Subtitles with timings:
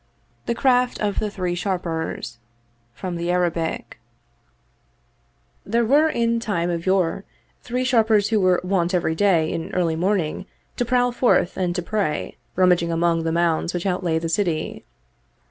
[0.47, 2.39] TAe Craft of the Three Sharpers
[2.91, 3.99] From the Arabic
[5.63, 7.23] 'pHERE were in time of yore
[7.61, 11.83] three Sharpers who were wont every day in early morning to prowl forth and to
[11.83, 14.83] prey, rummaging among the mounds which outlay the city.